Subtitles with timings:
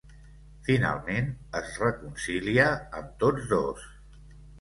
[0.67, 1.27] Finalment,
[1.59, 2.65] es reconcilia
[3.01, 3.85] amb tots dos.